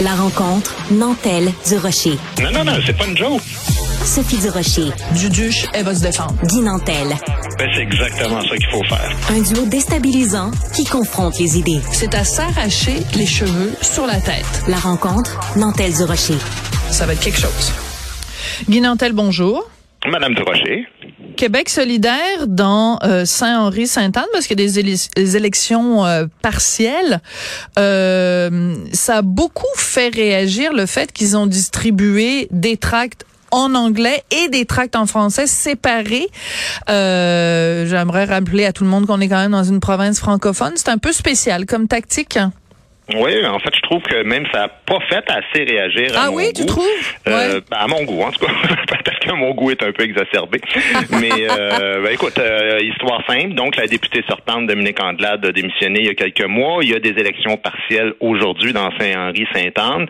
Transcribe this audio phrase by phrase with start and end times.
[0.00, 2.16] La rencontre Nantel du Rocher.
[2.40, 3.42] Non, non, non, c'est pas une joke.
[4.04, 4.92] Sophie du Rocher.
[5.16, 6.34] Duduche, elle va se défendre.
[6.44, 7.08] Guy Nantel.
[7.58, 9.10] Ben, c'est exactement ça qu'il faut faire.
[9.30, 11.80] Un duo déstabilisant qui confronte les idées.
[11.90, 14.46] C'est à s'arracher les cheveux sur la tête.
[14.68, 16.38] La rencontre Nantel du Rocher.
[16.92, 17.72] Ça va être quelque chose.
[18.68, 19.68] Guy Nantel, bonjour.
[20.06, 20.86] Madame du Rocher.
[21.36, 24.82] Québec solidaire dans euh, Saint-Henri-Sainte-Anne parce a des,
[25.16, 27.20] des élections euh, partielles.
[27.78, 34.22] Euh, ça a beaucoup fait réagir le fait qu'ils ont distribué des tracts en anglais
[34.30, 36.28] et des tracts en français séparés.
[36.90, 40.72] Euh, J'aimerais rappeler à tout le monde qu'on est quand même dans une province francophone.
[40.76, 42.38] C'est un peu spécial comme tactique.
[43.14, 46.30] Oui, en fait, je trouve que même ça n'a pas fait assez réagir à Ah
[46.30, 46.60] mon oui, goût.
[46.60, 47.14] tu trouves?
[47.26, 47.60] Euh, Ouais.
[47.70, 48.52] ben, à mon goût, en tout cas.
[48.88, 50.60] Peut-être que mon goût est un peu exacerbé.
[51.12, 53.54] Mais euh, ben, écoute, euh, histoire simple.
[53.54, 56.78] Donc, la députée sortante Dominique Andelade a démissionné il y a quelques mois.
[56.82, 60.06] Il y a des élections partielles aujourd'hui dans Saint-Henri-Sainte-Anne.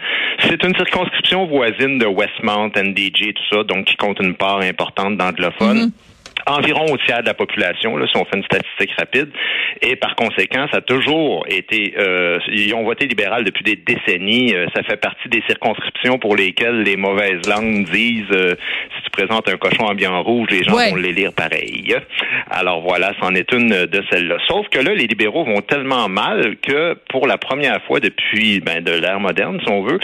[0.49, 5.17] C'est une circonscription voisine de Westmount, NDG, tout ça, donc qui compte une part importante
[5.17, 5.87] d'anglophones.
[5.87, 5.93] Mm-hmm.
[6.47, 9.29] Environ au tiers de la population, là, si on fait une statistique rapide.
[9.83, 11.95] Et par conséquent, ça a toujours été...
[11.99, 14.55] Euh, ils ont voté libéral depuis des décennies.
[14.55, 18.55] Euh, ça fait partie des circonscriptions pour lesquelles les mauvaises langues disent euh,
[18.97, 20.91] si tu présentes un cochon en bien rouge, les gens Ouais.
[20.91, 21.95] vont les lire pareil.
[22.51, 24.37] Alors voilà, c'en est une de celles-là.
[24.47, 28.83] Sauf que là, les libéraux vont tellement mal que pour la première fois depuis ben,
[28.83, 29.99] de l'ère moderne, si on veut,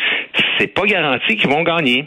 [0.59, 2.05] c'est pas garanti qu'ils vont gagner.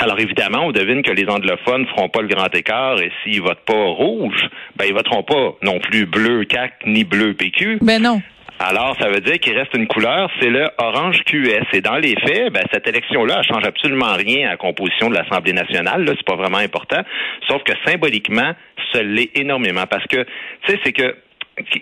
[0.00, 3.64] Alors évidemment, on devine que les anglophones feront pas le grand écart et s'ils votent
[3.66, 7.78] pas rouge, ben ils voteront pas non plus bleu CAC ni bleu PQ.
[7.82, 8.22] Ben non.
[8.60, 11.64] Alors ça veut dire qu'il reste une couleur, c'est le orange QS.
[11.72, 15.14] Et dans les faits, ben, cette élection-là, elle change absolument rien à la composition de
[15.14, 16.04] l'Assemblée nationale.
[16.04, 17.00] Là, c'est pas vraiment important.
[17.48, 18.52] Sauf que symboliquement,
[18.92, 20.24] ça l'est énormément parce que
[20.64, 21.16] tu sais, c'est que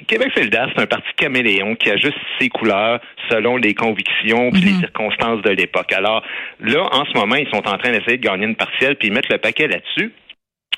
[0.06, 4.74] Québec solidaire, c'est un parti caméléon qui ajuste ses couleurs selon les convictions puis les
[4.74, 5.92] circonstances de l'époque.
[5.92, 6.22] Alors
[6.60, 9.14] là, en ce moment, ils sont en train d'essayer de gagner une partielle puis ils
[9.14, 10.12] mettent le paquet là-dessus.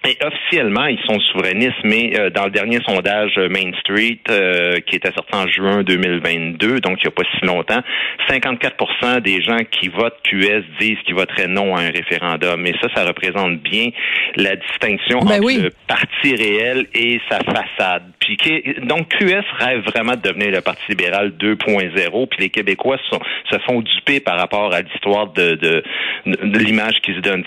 [0.06, 4.78] Et officiellement, ils sont souverainistes, mais euh, dans le dernier sondage euh, Main Street, euh,
[4.86, 7.82] qui était sorti en juin 2022, donc il n'y a pas si longtemps,
[8.30, 12.64] 54% des gens qui votent QS disent qu'ils voteraient non à un référendum.
[12.66, 13.88] Et ça, ça représente bien
[14.36, 15.60] la distinction Ben entre oui.
[15.62, 18.04] le parti réel et sa façade.
[18.20, 18.36] Puis
[18.82, 23.20] donc QS rêve vraiment de devenir le Parti libéral 2.0, puis les Québécois sont-
[23.50, 25.82] se font duper par rapport à l'histoire de, de,
[26.26, 27.44] de l'image qu'ils se donnent.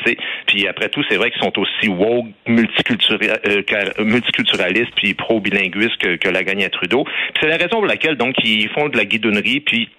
[0.48, 6.16] Puis après tout, c'est vrai qu'ils sont aussi woke, euh, car- multiculturalistes, puis pro-bilinguistes que,
[6.16, 7.06] que la gagne à Trudeau.
[7.40, 9.90] C'est la raison pour laquelle donc ils font de la guidonnerie, puis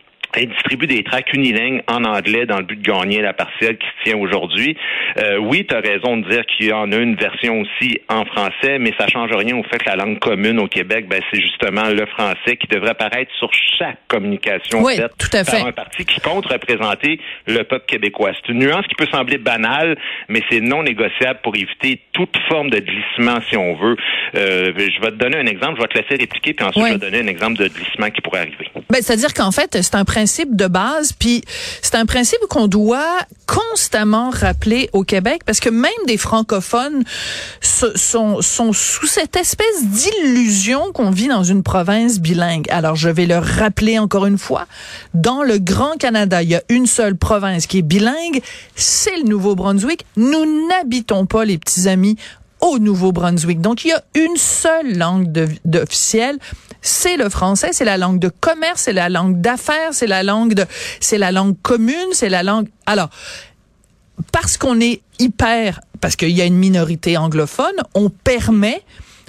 [0.40, 3.86] ils distribuent des tracts unilingues en anglais dans le but de gagner la partielle qui
[3.86, 4.76] se tient aujourd'hui.
[5.18, 8.24] Euh, oui, tu as raison de dire qu'il y en a une version aussi en
[8.24, 11.40] français, mais ça change rien au fait que la langue commune au Québec, ben, c'est
[11.40, 15.58] justement le français qui devrait apparaître sur chaque communication Oui, faite tout à fait.
[15.58, 18.30] par un parti qui compte représenter le peuple québécois.
[18.40, 19.96] C'est une nuance qui peut sembler banale,
[20.28, 23.96] mais c'est non négociable pour éviter toute forme de glissement, si on veut.
[24.34, 26.88] Euh, je vais te donner un exemple, je vais te laisser répliquer, puis ensuite Oui.
[26.90, 28.68] je vais te donner un exemple de glissement qui pourrait arriver.
[28.90, 31.42] Ben, c'est-à-dire qu'en fait, c'est un principe de base, puis
[31.82, 37.04] c'est un principe qu'on doit constamment rappeler au Québec, parce que même des francophones
[37.60, 42.66] sont, sont sous cette espèce d'illusion qu'on vit dans une province bilingue.
[42.70, 44.66] Alors, je vais le rappeler encore une fois.
[45.14, 48.42] Dans le Grand Canada, il y a une seule province qui est bilingue,
[48.74, 50.06] c'est le Nouveau-Brunswick.
[50.16, 52.16] Nous n'habitons pas, les petits amis,
[52.62, 53.60] au Nouveau-Brunswick.
[53.60, 56.38] Donc, il y a une seule langue de- d'officielle,
[56.80, 60.54] c'est le français, c'est la langue de commerce, c'est la langue d'affaires, c'est la langue
[60.54, 60.64] de,
[61.00, 62.68] c'est la langue commune, c'est la langue.
[62.86, 63.10] Alors,
[64.32, 68.82] parce qu'on est hyper, parce qu'il y a une minorité anglophone, on permet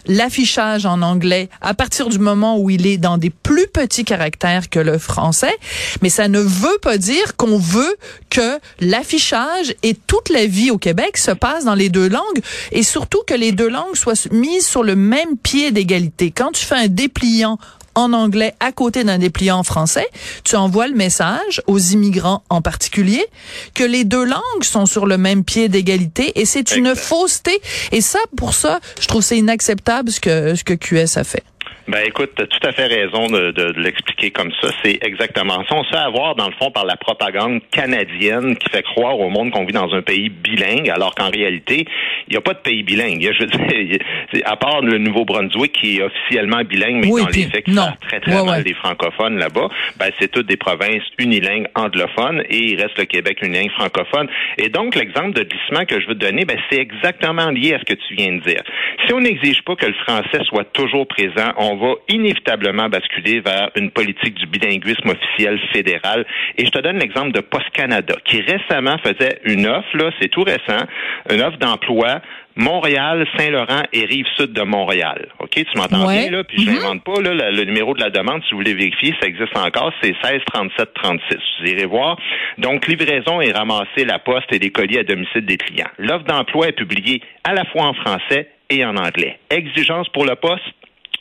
[0.06, 4.70] l'affichage en anglais à partir du moment où il est dans des plus petits caractères
[4.70, 5.56] que le français,
[6.02, 7.96] mais ça ne veut pas dire qu'on veut
[8.30, 12.42] que l'affichage et toute la vie au Québec se passe dans les deux langues
[12.72, 16.32] et surtout que les deux langues soient mises sur le même pied d'égalité.
[16.32, 17.58] Quand tu fais un dépliant
[17.96, 20.08] en anglais à côté d'un dépliant en français,
[20.44, 23.26] tu envoies le message aux immigrants en particulier
[23.74, 27.62] que les deux langues sont sur le même pied d'égalité et c'est une fausseté.
[27.92, 31.44] Et ça, pour ça, je trouve c'est inacceptable ce que, ce que QS a fait.
[31.88, 34.70] Ben écoute, tu as tout à fait raison de, de- de l'expliquer comme ça.
[34.84, 35.76] C'est exactement ça.
[35.76, 39.30] On se fait avoir, dans le fond, par la propagande canadienne qui fait croire au
[39.30, 41.86] monde qu'on vit dans un pays bilingue, alors qu'en réalité,
[42.28, 43.22] il n'y a pas de pays bilingue.
[43.38, 44.00] Je veux dire,
[44.46, 47.72] à part le Nouveau-Brunswick qui est officiellement bilingue, mais Oui, dans puis les faits qui
[47.72, 47.88] non.
[48.02, 48.64] très très Ouais, mal ouais.
[48.64, 53.40] des francophones là-bas, ben c'est toutes des provinces unilingues anglophones et il reste le Québec
[53.42, 54.30] unilingue francophone.
[54.58, 57.80] Et donc l'exemple de glissement que je veux te donner, ben c'est exactement lié à
[57.80, 58.64] ce que tu viens de dire.
[59.06, 63.40] Si on n'exige pas que le français soit toujours présent, on on va inévitablement basculer
[63.40, 66.26] vers une politique du bilinguisme officiel fédéral.
[66.58, 70.30] Et je te donne l'exemple de Post Canada, qui récemment faisait une offre, là, c'est
[70.30, 70.86] tout récent,
[71.32, 72.22] une offre d'emploi
[72.56, 75.28] Montréal, Saint-Laurent et Rive-Sud de Montréal.
[75.40, 76.44] OK, tu m'entends bien, là?
[76.44, 79.28] Puis je n'invente pas, là, le, numéro de la demande, si vous voulez vérifier, ça
[79.28, 81.38] existe encore, c'est 16 37 36.
[81.62, 82.18] Vous irez voir.
[82.60, 85.90] Donc, livraison et ramasser la poste et les colis à domicile des clients.
[85.98, 89.40] L'offre d'emploi est publiée à la fois en français et en anglais.
[89.50, 90.64] Exigence pour le poste,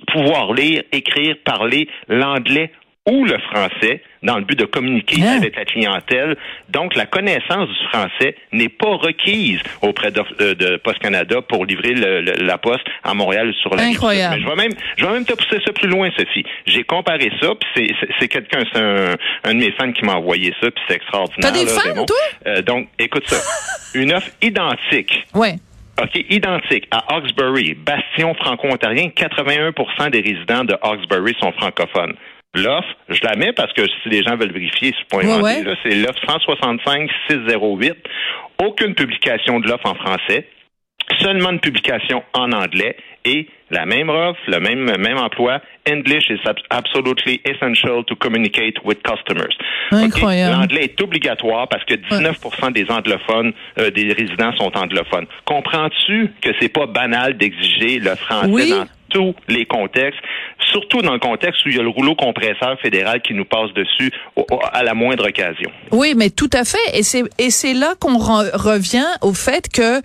[0.07, 2.71] pouvoir lire, écrire, parler l'anglais
[3.07, 5.39] ou le français dans le but de communiquer hein?
[5.39, 6.37] avec la clientèle.
[6.69, 11.65] Donc, la connaissance du français n'est pas requise auprès de, euh, de, Post Canada pour
[11.65, 14.37] livrer la poste à Montréal sur la Incroyable.
[14.37, 16.45] Mais je vais même, je vais même te pousser ça plus loin, Sophie.
[16.67, 20.55] J'ai comparé ça, puis c'est quelqu'un, c'est un, un, de mes fans qui m'a envoyé
[20.61, 21.53] ça, puis c'est extraordinaire.
[21.53, 22.17] T'as des fans, toi?
[22.47, 23.37] Euh, donc, écoute ça.
[23.99, 25.27] Une offre identique.
[25.35, 25.57] Ouais.
[26.01, 32.15] OK, identique à Hawkesbury, bastion franco-ontarien, 81% des résidents de Hawkesbury sont francophones.
[32.55, 35.95] L'offre, je la mets parce que si les gens veulent vérifier ce point ouais, c'est
[35.95, 36.21] l'offre
[37.31, 37.95] 165-608.
[38.63, 40.49] Aucune publication de l'offre en français,
[41.21, 45.61] seulement une publication en anglais et la même offre, le même, même emploi.
[45.89, 46.39] English is
[46.71, 49.57] absolutely essential to communicate with customers.
[49.91, 50.53] Incroyable.
[50.53, 52.39] L'anglais est obligatoire parce que 19
[52.73, 55.27] des anglophones, euh, des résidents sont anglophones.
[55.45, 60.21] Comprends-tu que c'est pas banal d'exiger le français dans tous les contextes,
[60.71, 63.73] surtout dans le contexte où il y a le rouleau compresseur fédéral qui nous passe
[63.75, 64.11] dessus
[64.73, 65.71] à la moindre occasion.
[65.91, 66.79] Oui, mais tout à fait.
[66.95, 70.01] Et c'est et c'est là qu'on revient au fait que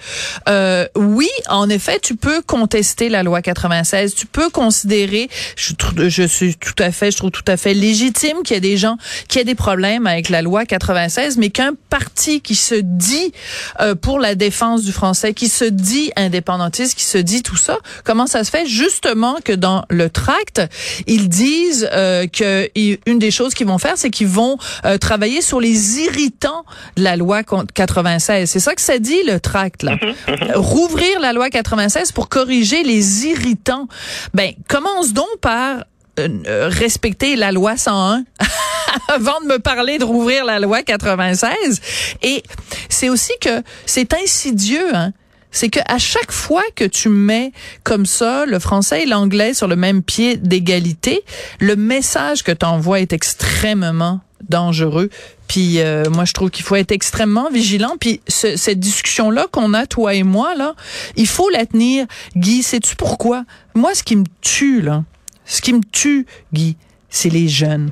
[0.50, 5.74] euh, oui, en effet, tu peux contester la loi 96, tu peux considérer, je,
[6.10, 8.78] je suis tout à fait, je trouve tout à fait légitime qu'il y ait des
[8.78, 13.32] gens qui aient des problèmes avec la loi 96, mais qu'un parti qui se dit
[13.80, 17.78] euh, pour la défense du français, qui se dit indépendantiste, qui se dit tout ça,
[18.04, 20.62] comment ça se fait juste justement que dans le tract,
[21.06, 25.42] ils disent euh, que une des choses qu'ils vont faire, c'est qu'ils vont euh, travailler
[25.42, 26.66] sur les irritants
[26.96, 28.50] de la loi 96.
[28.50, 29.98] C'est ça que ça dit le tract là.
[30.02, 30.52] Mhm, mhm.
[30.56, 33.88] Rouvrir la loi 96 pour corriger les irritants.
[34.34, 35.84] Ben commence donc par
[36.20, 38.24] euh, euh, respecter la loi 101
[39.10, 41.80] avant de me parler de rouvrir la loi 96
[42.24, 42.42] et
[42.90, 45.14] c'est aussi que c'est insidieux hein
[45.52, 47.52] c'est que à chaque fois que tu mets
[47.84, 51.24] comme ça le français et l'anglais sur le même pied d'égalité,
[51.60, 55.10] le message que tu envoies est extrêmement dangereux.
[55.48, 57.96] Puis euh, moi, je trouve qu'il faut être extrêmement vigilant.
[58.00, 60.76] Puis cette discussion-là qu'on a, toi et moi, là,
[61.16, 62.06] il faut la tenir.
[62.36, 63.46] Guy, sais-tu pourquoi?
[63.74, 65.04] Moi, ce qui me tue, là,
[65.46, 66.76] ce qui me tue, Guy,
[67.10, 67.92] c'est les jeunes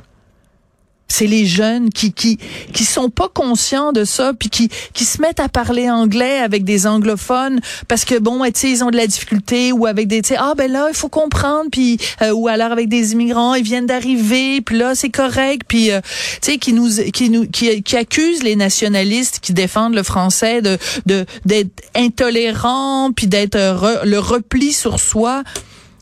[1.07, 2.37] c'est les jeunes qui qui
[2.73, 6.63] qui sont pas conscients de ça puis qui qui se mettent à parler anglais avec
[6.63, 10.21] des anglophones parce que bon tu sais ils ont de la difficulté ou avec des
[10.21, 13.53] tu sais ah ben là il faut comprendre puis euh, ou alors avec des immigrants
[13.53, 16.01] ils viennent d'arriver puis là c'est correct puis euh,
[16.41, 20.61] tu sais qui nous qui nous qui, qui accusent les nationalistes qui défendent le français
[20.61, 25.43] de de d'être intolérants puis d'être euh, le repli sur soi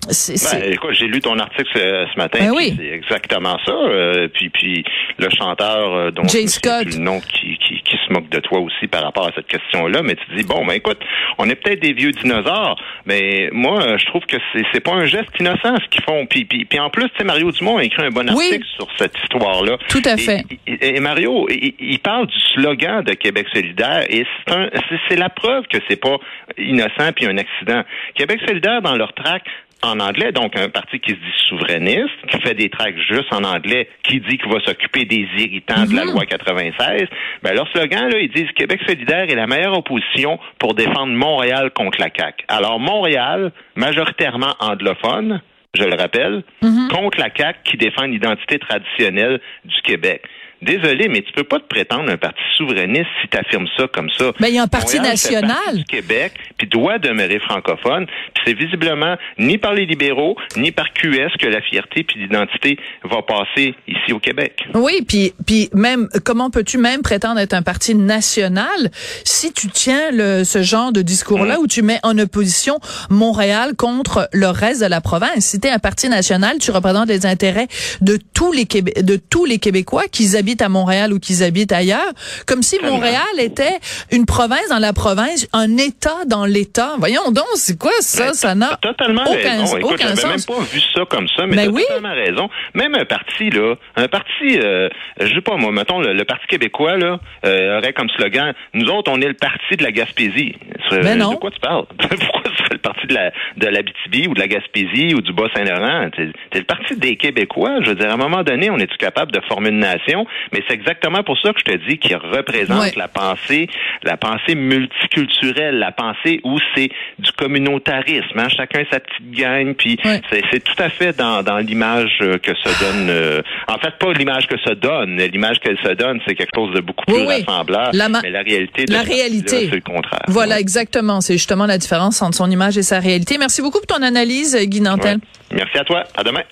[0.07, 2.39] ben, écoute, j'ai lu ton article ce, matin.
[2.39, 2.75] Ben oui.
[2.77, 3.71] C'est exactement ça.
[3.71, 4.83] Euh, puis, puis
[5.17, 6.85] le chanteur euh, dont Jay Scott.
[6.85, 10.01] le nom qui, qui, qui, se moque de toi aussi par rapport à cette question-là,
[10.03, 10.99] mais tu dis bon, ben écoute,
[11.37, 15.05] on est peut-être des vieux dinosaures, mais moi, je trouve que c'est c'est pas un
[15.05, 16.25] geste innocent ce qu'ils font.
[16.25, 18.87] Puis, puis, puis en plus, tu sais, Mario Dumont a écrit un bon article sur
[18.97, 19.77] cette histoire-là.
[19.89, 20.43] Tout à fait.
[20.67, 24.69] Et, Mario, il, il, parle du slogan de Québec solidaire et c'est un
[25.09, 26.17] c'est la preuve que c'est pas
[26.57, 27.83] innocent puis un accident.
[28.15, 29.47] Québec solidaire dans leur tract
[29.83, 33.43] en anglais, donc un parti qui se dit souverainiste, qui fait des tracts juste en
[33.43, 36.13] anglais, qui dit qu'il va s'occuper des irritants de la mhm.
[36.13, 37.07] loi 96,
[37.41, 41.71] ben leur slogan, là, ils disent Québec solidaire est la meilleure opposition pour défendre Montréal
[41.71, 42.45] contre la CAQ.
[42.47, 45.41] Alors Montréal, majoritairement anglophone,
[45.73, 46.89] je le rappelle, mhm.
[46.89, 50.23] contre la CAQ qui défend l'identité traditionnelle du Québec.
[50.63, 54.09] Désolé, mais tu peux pas te prétendre un parti souverainiste si tu affirmes ça comme
[54.17, 54.31] ça.
[54.39, 55.75] Mais ben, il y a un parti national.
[55.75, 58.05] du Québec, puis doit demeurer francophone.
[58.05, 62.77] Puis c'est visiblement ni par les libéraux, ni par QS que la fierté puis l'identité
[63.03, 64.63] va passer ici au Québec.
[64.73, 68.89] Oui, puis puis même comment peux-tu même prétendre être un parti national
[69.25, 71.61] si tu tiens le, ce genre de discours-là mmh.
[71.61, 72.79] où tu mets en opposition
[73.09, 75.45] Montréal contre le reste de la province?
[75.45, 77.67] Si tu es un parti national, tu représentes les intérêts
[78.01, 81.71] de tous les de tous les Québécois qui habitent habitent à Montréal ou qu'ils habitent
[81.71, 82.11] ailleurs,
[82.45, 83.79] comme si Montréal était
[84.11, 86.93] une province dans la province, un État dans l'État.
[86.99, 88.27] Voyons donc, c'est quoi ça?
[88.27, 89.77] Ben, ça n'a totalement aucun, raison.
[89.77, 90.25] Écoute, aucun sens.
[90.25, 91.83] même pas vu ça comme ça, mais Ben t'as oui.
[91.87, 92.49] totalement raison.
[92.75, 96.45] Même un parti, là, un parti, euh, je sais pas moi, mettons, le, le Parti
[96.47, 100.55] québécois, là, euh, aurait comme slogan, nous autres, on est le parti de la Gaspésie.
[100.91, 101.31] Euh, Ben non.
[101.31, 101.85] De quoi tu parles?
[101.97, 105.33] Pourquoi ce serait le parti de la, de l'Abitibi ou de la Gaspésie ou du
[105.33, 106.09] Bas-Saint-Laurent?
[106.15, 107.79] T'es t'es le parti des Québécois.
[107.83, 110.25] Je veux dire, à un moment donné, on est-tu capable de former une nation?
[110.51, 112.91] Mais c'est exactement pour ça que je te dis qu'il représente Ouais.
[112.97, 113.67] la pensée,
[114.03, 118.47] la pensée multiculturelle, la pensée où c'est du communautarisme, hein?
[118.49, 120.21] chacun sa petite gang, puis Ouais.
[120.31, 123.09] c'est, tout à fait dans, dans l'image euh, que se donne.
[123.09, 126.73] euh, en fait, pas l'image que se donne, l'image qu'elle se donne, c'est quelque chose
[126.73, 127.45] de beaucoup plus oui.
[127.93, 129.67] La ma- mais la réalité, de la réalité.
[129.69, 130.23] c'est le contraire.
[130.27, 130.61] Voilà, Ouais.
[130.61, 131.21] exactement.
[131.21, 133.37] C'est justement la différence entre son image et sa réalité.
[133.37, 135.19] Merci beaucoup pour ton analyse, Guy Nantel.
[135.51, 136.03] Merci à toi.
[136.15, 136.43] À demain.